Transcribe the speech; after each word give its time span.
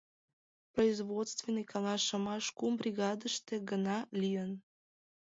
Производственный 0.75 1.65
каҥашымаш 1.71 2.45
кум 2.57 2.73
бригадыште 2.81 3.55
гына 3.69 3.97
лийын. 4.19 4.51